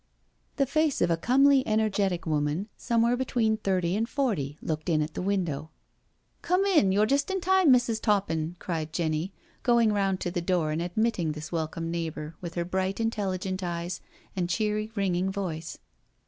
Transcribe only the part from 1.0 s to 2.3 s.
of a comely energetic